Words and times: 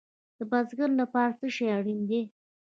د 0.37 0.39
بزګر 0.51 0.89
لپاره 1.01 1.31
څه 1.39 1.47
شی 1.55 1.65
اړین 1.77 2.01
دی؟ 2.09 2.21